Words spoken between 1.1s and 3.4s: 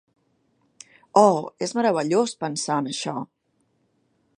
Oh, és meravellós pensar en això.